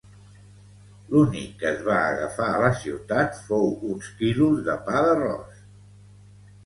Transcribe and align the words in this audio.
L'únic 1.09 1.51
que 1.59 1.67
es 1.71 1.83
va 1.89 1.99
agafar 2.05 2.47
a 2.53 2.63
la 2.65 2.71
ciutat 2.85 3.37
fou 3.51 3.69
uns 3.91 4.09
quilos 4.23 4.67
de 4.71 4.79
pa 4.89 5.05
d'arròs. 5.09 5.65